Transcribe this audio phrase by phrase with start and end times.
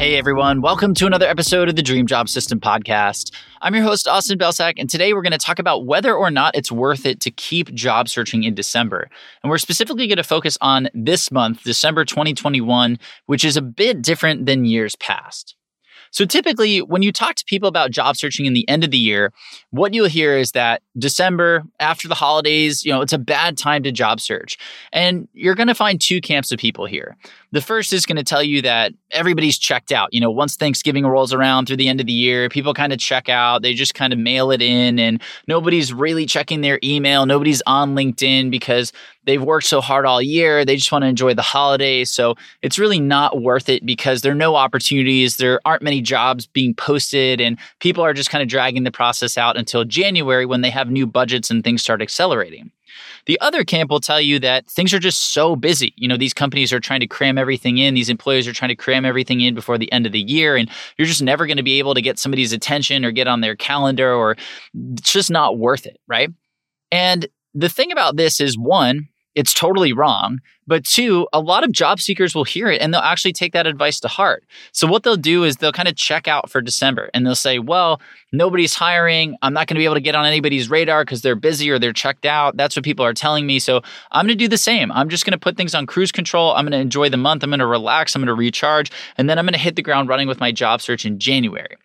[0.00, 3.34] Hey everyone, welcome to another episode of the Dream Job System podcast.
[3.60, 6.56] I'm your host, Austin Belcak, and today we're going to talk about whether or not
[6.56, 9.10] it's worth it to keep job searching in December.
[9.42, 14.00] And we're specifically going to focus on this month, December 2021, which is a bit
[14.00, 15.54] different than years past.
[16.10, 18.98] So typically, when you talk to people about job searching in the end of the
[18.98, 19.32] year,
[19.70, 23.82] what you'll hear is that December, after the holidays, you know, it's a bad time
[23.84, 24.58] to job search.
[24.92, 27.16] And you're going to find two camps of people here.
[27.52, 30.12] The first is going to tell you that everybody's checked out.
[30.12, 32.98] You know, once Thanksgiving rolls around through the end of the year, people kind of
[32.98, 33.62] check out.
[33.62, 37.26] They just kind of mail it in and nobody's really checking their email.
[37.26, 38.92] Nobody's on LinkedIn because
[39.24, 40.64] they've worked so hard all year.
[40.64, 42.10] They just want to enjoy the holidays.
[42.10, 45.36] So it's really not worth it because there are no opportunities.
[45.36, 49.38] There aren't many jobs being posted and people are just kind of dragging the process
[49.38, 52.70] out until January when they have new budgets and things start accelerating.
[53.26, 55.92] The other camp will tell you that things are just so busy.
[55.96, 57.94] You know, these companies are trying to cram everything in.
[57.94, 60.56] These employers are trying to cram everything in before the end of the year.
[60.56, 63.40] And you're just never going to be able to get somebody's attention or get on
[63.40, 64.36] their calendar, or
[64.96, 65.98] it's just not worth it.
[66.08, 66.30] Right.
[66.90, 69.08] And the thing about this is one,
[69.40, 70.38] it's totally wrong.
[70.66, 73.66] But two, a lot of job seekers will hear it and they'll actually take that
[73.66, 74.44] advice to heart.
[74.70, 77.58] So what they'll do is they'll kind of check out for December and they'll say,
[77.58, 79.34] well, nobody's hiring.
[79.40, 81.78] I'm not going to be able to get on anybody's radar because they're busy or
[81.78, 82.58] they're checked out.
[82.58, 83.58] That's what people are telling me.
[83.60, 83.80] So
[84.12, 84.92] I'm going to do the same.
[84.92, 86.52] I'm just going to put things on cruise control.
[86.52, 87.42] I'm going to enjoy the month.
[87.42, 88.14] I'm going to relax.
[88.14, 88.92] I'm going to recharge.
[89.16, 91.78] And then I'm going to hit the ground running with my job search in January.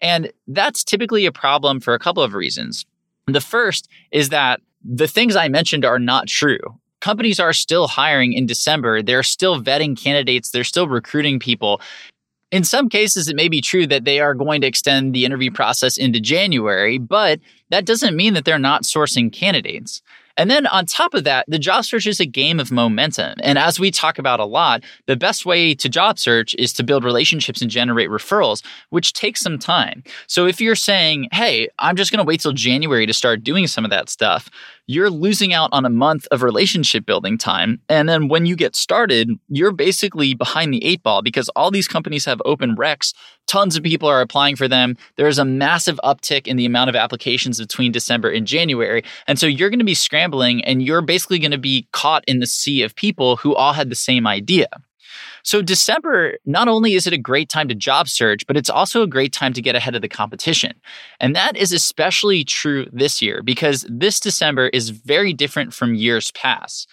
[0.00, 2.86] And that's typically a problem for a couple of reasons.
[3.26, 6.58] The first is that the things I mentioned are not true
[7.02, 9.02] companies are still hiring in December.
[9.02, 10.50] They're still vetting candidates.
[10.50, 11.82] They're still recruiting people.
[12.50, 15.50] In some cases, it may be true that they are going to extend the interview
[15.50, 20.02] process into January, but that doesn't mean that they're not sourcing candidates.
[20.36, 23.34] And then on top of that, the job search is a game of momentum.
[23.42, 26.82] And as we talk about a lot, the best way to job search is to
[26.82, 30.02] build relationships and generate referrals, which takes some time.
[30.26, 33.66] So if you're saying, hey, I'm just going to wait till January to start doing
[33.66, 34.48] some of that stuff,
[34.86, 37.80] you're losing out on a month of relationship building time.
[37.88, 41.88] And then when you get started, you're basically behind the eight ball because all these
[41.88, 43.14] companies have open recs.
[43.46, 44.96] Tons of people are applying for them.
[45.16, 49.04] There's a massive uptick in the amount of applications between December and January.
[49.26, 52.40] And so you're going to be scrambling and you're basically going to be caught in
[52.40, 54.68] the sea of people who all had the same idea.
[55.42, 59.02] So December, not only is it a great time to job search, but it's also
[59.02, 60.72] a great time to get ahead of the competition.
[61.20, 66.30] And that is especially true this year because this December is very different from years
[66.32, 66.88] past.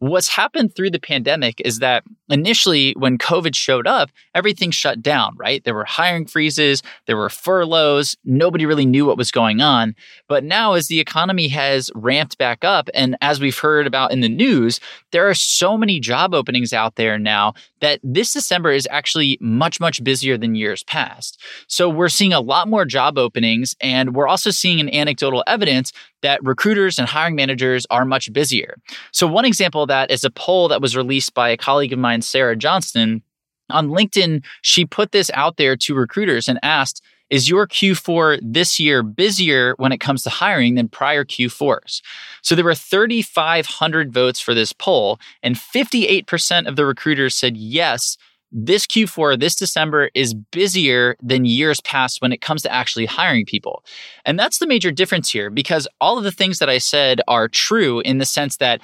[0.00, 5.36] What's happened through the pandemic is that initially, when COVID showed up, everything shut down,
[5.36, 5.62] right?
[5.62, 9.94] There were hiring freezes, there were furloughs, nobody really knew what was going on.
[10.26, 14.20] But now, as the economy has ramped back up, and as we've heard about in
[14.20, 14.80] the news,
[15.12, 19.80] there are so many job openings out there now that this December is actually much,
[19.80, 21.40] much busier than years past.
[21.66, 25.92] So we're seeing a lot more job openings, and we're also seeing an anecdotal evidence
[26.22, 28.76] that recruiters and hiring managers are much busier.
[29.12, 31.98] So, one example of that is a poll that was released by a colleague of
[31.98, 33.22] mine, Sarah Johnston.
[33.70, 38.78] On LinkedIn, she put this out there to recruiters and asked, is your Q4 this
[38.78, 42.02] year busier when it comes to hiring than prior Q4s?
[42.42, 48.16] So there were 3,500 votes for this poll, and 58% of the recruiters said yes,
[48.52, 53.46] this Q4, this December is busier than years past when it comes to actually hiring
[53.46, 53.84] people.
[54.24, 57.48] And that's the major difference here because all of the things that I said are
[57.48, 58.80] true in the sense that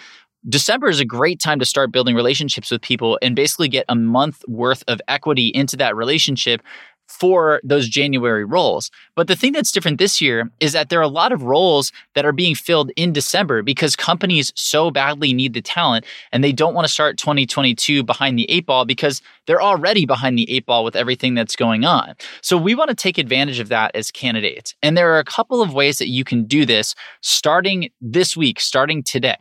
[0.49, 3.97] December is a great time to start building relationships with people and basically get a
[3.97, 6.63] month worth of equity into that relationship
[7.06, 8.91] for those January roles.
[9.15, 11.93] But the thing that's different this year is that there are a lot of roles
[12.15, 16.53] that are being filled in December because companies so badly need the talent and they
[16.53, 20.66] don't want to start 2022 behind the eight ball because they're already behind the eight
[20.66, 22.15] ball with everything that's going on.
[22.42, 24.75] So we want to take advantage of that as candidates.
[24.83, 28.60] And there are a couple of ways that you can do this starting this week,
[28.60, 29.36] starting today.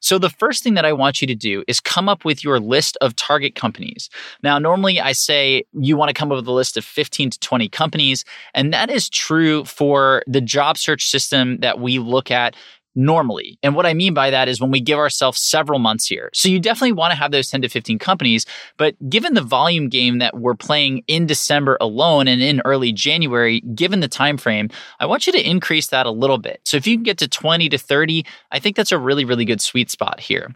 [0.00, 2.60] So, the first thing that I want you to do is come up with your
[2.60, 4.08] list of target companies.
[4.42, 7.38] Now, normally I say you want to come up with a list of 15 to
[7.38, 12.54] 20 companies, and that is true for the job search system that we look at
[12.94, 13.58] normally.
[13.62, 16.30] And what I mean by that is when we give ourselves several months here.
[16.34, 18.44] So you definitely want to have those 10 to 15 companies,
[18.76, 23.60] but given the volume game that we're playing in December alone and in early January,
[23.74, 24.68] given the time frame,
[25.00, 26.60] I want you to increase that a little bit.
[26.64, 29.44] So if you can get to 20 to 30, I think that's a really really
[29.44, 30.52] good sweet spot here.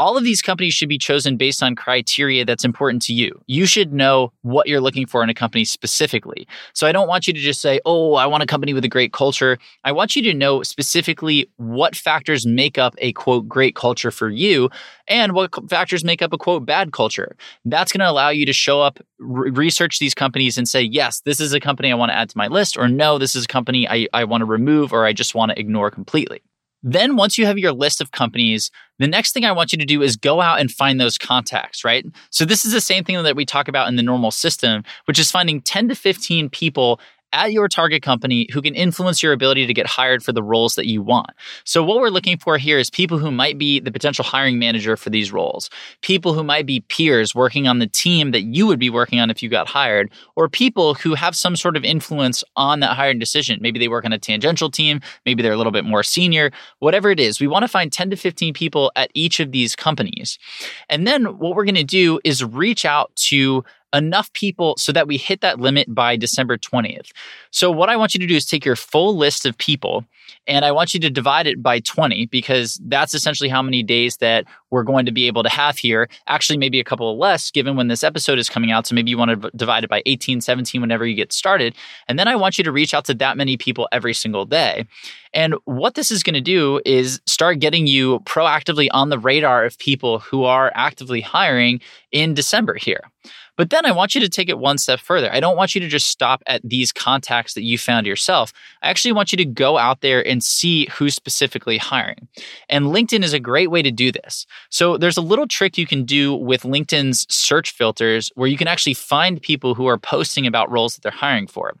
[0.00, 3.38] All of these companies should be chosen based on criteria that's important to you.
[3.46, 6.48] You should know what you're looking for in a company specifically.
[6.72, 8.88] So I don't want you to just say, oh, I want a company with a
[8.88, 9.58] great culture.
[9.84, 14.30] I want you to know specifically what factors make up a quote great culture for
[14.30, 14.70] you
[15.06, 17.36] and what factors make up a quote bad culture.
[17.66, 21.20] That's going to allow you to show up, re- research these companies and say, yes,
[21.26, 23.44] this is a company I want to add to my list, or no, this is
[23.44, 26.40] a company I, I want to remove or I just want to ignore completely.
[26.82, 29.84] Then, once you have your list of companies, the next thing I want you to
[29.84, 32.06] do is go out and find those contacts, right?
[32.30, 35.18] So, this is the same thing that we talk about in the normal system, which
[35.18, 37.00] is finding 10 to 15 people
[37.32, 40.74] at your target company who can influence your ability to get hired for the roles
[40.74, 41.30] that you want.
[41.64, 44.96] So, what we're looking for here is people who might be the potential hiring manager
[44.96, 45.70] for these roles,
[46.02, 49.30] people who might be peers working on the team that you would be working on
[49.30, 53.18] if you got hired, or people who have some sort of influence on that hiring
[53.18, 53.58] decision.
[53.60, 57.10] Maybe they work on a tangential team, maybe they're a little bit more senior, whatever
[57.10, 57.40] it is.
[57.40, 60.38] We want to find 10 to 15 people at each of these companies.
[60.88, 65.06] And then what we're going to do is reach out to enough people so that
[65.06, 67.10] we hit that limit by December 20th.
[67.50, 70.04] So, what I want you to do is take your full list of people
[70.46, 74.16] and I want you to divide it by 20 because that's essentially how many days
[74.18, 76.08] that we're going to be able to have here.
[76.26, 78.86] Actually, maybe a couple of less given when this episode is coming out.
[78.86, 81.74] So, maybe you want to divide it by 18, 17 whenever you get started.
[82.08, 84.86] And then I want you to reach out to that many people every single day.
[85.32, 89.64] And what this is going to do is start getting you proactively on the radar
[89.64, 91.80] of people who are actively hiring
[92.10, 93.02] in December here.
[93.60, 95.30] But then I want you to take it one step further.
[95.30, 98.54] I don't want you to just stop at these contacts that you found yourself.
[98.82, 102.26] I actually want you to go out there and see who's specifically hiring.
[102.70, 104.46] And LinkedIn is a great way to do this.
[104.68, 108.68] So there's a little trick you can do with LinkedIn's search filters where you can
[108.68, 111.74] actually find people who are posting about roles that they're hiring for.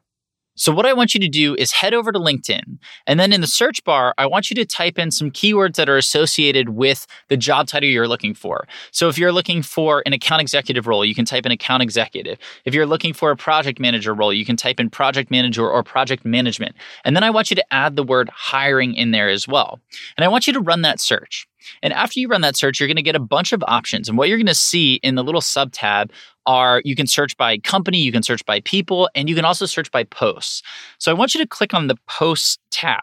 [0.60, 2.78] So, what I want you to do is head over to LinkedIn.
[3.06, 5.88] And then in the search bar, I want you to type in some keywords that
[5.88, 8.66] are associated with the job title you're looking for.
[8.90, 12.38] So, if you're looking for an account executive role, you can type in account executive.
[12.66, 15.82] If you're looking for a project manager role, you can type in project manager or
[15.82, 16.76] project management.
[17.06, 19.80] And then I want you to add the word hiring in there as well.
[20.18, 21.48] And I want you to run that search.
[21.82, 24.08] And after you run that search, you're going to get a bunch of options.
[24.08, 26.12] And what you're going to see in the little sub tab
[26.46, 29.66] are you can search by company, you can search by people, and you can also
[29.66, 30.62] search by posts.
[30.98, 33.02] So I want you to click on the posts tab.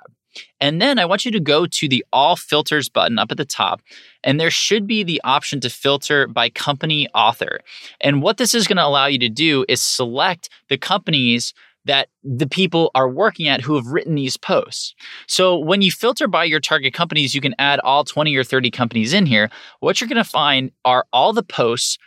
[0.60, 3.46] And then I want you to go to the all filters button up at the
[3.46, 3.82] top.
[4.24, 7.60] And there should be the option to filter by company author.
[8.02, 11.54] And what this is going to allow you to do is select the companies
[11.88, 14.94] that the people are working at who have written these posts.
[15.28, 18.72] So when you filter by your target companies, you can add all 20 or 30
[18.72, 19.50] companies in here.
[19.80, 21.98] What you're going to find are all the posts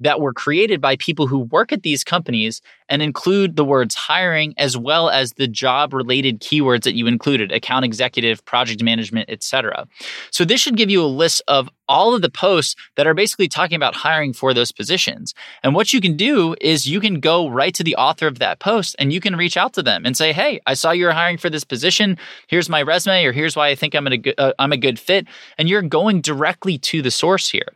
[0.00, 4.54] that were created by people who work at these companies and include the words hiring
[4.58, 9.86] as well as the job related keywords that you included account executive project management etc
[10.30, 13.48] so this should give you a list of all of the posts that are basically
[13.48, 15.34] talking about hiring for those positions.
[15.62, 18.58] And what you can do is you can go right to the author of that
[18.58, 21.38] post and you can reach out to them and say hey i saw you're hiring
[21.38, 22.18] for this position.
[22.48, 24.98] Here's my resume or here's why i think i'm a good, uh, i'm a good
[24.98, 25.26] fit.
[25.58, 27.75] And you're going directly to the source here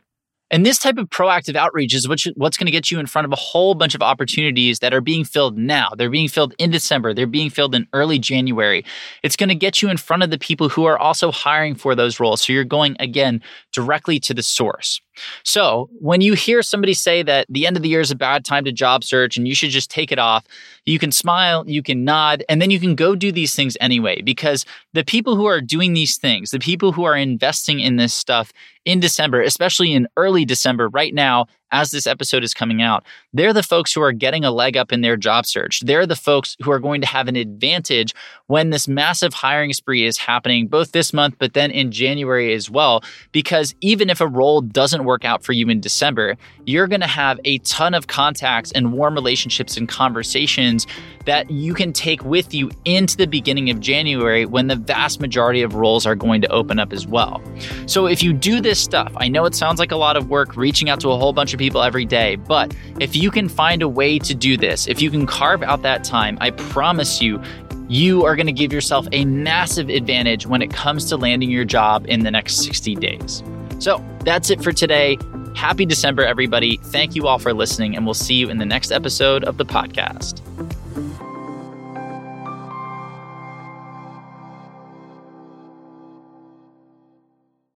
[0.51, 3.31] and this type of proactive outreach is what's going to get you in front of
[3.31, 5.89] a whole bunch of opportunities that are being filled now.
[5.97, 7.13] They're being filled in December.
[7.13, 8.83] They're being filled in early January.
[9.23, 11.95] It's going to get you in front of the people who are also hiring for
[11.95, 12.41] those roles.
[12.41, 14.99] So you're going again directly to the source.
[15.43, 18.45] So when you hear somebody say that the end of the year is a bad
[18.45, 20.45] time to job search and you should just take it off,
[20.85, 24.21] you can smile, you can nod, and then you can go do these things anyway.
[24.21, 28.13] Because the people who are doing these things, the people who are investing in this
[28.13, 28.51] stuff
[28.85, 33.53] in December, especially in early December right now, as this episode is coming out, they're
[33.53, 35.81] the folks who are getting a leg up in their job search.
[35.81, 38.13] They're the folks who are going to have an advantage
[38.47, 42.69] when this massive hiring spree is happening, both this month, but then in January as
[42.69, 43.03] well.
[43.31, 46.35] Because even if a role doesn't work out for you in December,
[46.65, 50.85] you're going to have a ton of contacts and warm relationships and conversations
[51.25, 55.61] that you can take with you into the beginning of January when the vast majority
[55.61, 57.41] of roles are going to open up as well.
[57.85, 60.57] So if you do this stuff, I know it sounds like a lot of work
[60.57, 63.81] reaching out to a whole bunch of people every day, but if you can find
[63.81, 67.41] a way to do this, if you can carve out that time, I promise you,
[67.87, 71.65] you are going to give yourself a massive advantage when it comes to landing your
[71.65, 73.43] job in the next 60 days.
[73.79, 75.17] So that's it for today.
[75.55, 76.77] Happy December, everybody.
[76.77, 79.65] Thank you all for listening, and we'll see you in the next episode of the
[79.65, 80.41] podcast.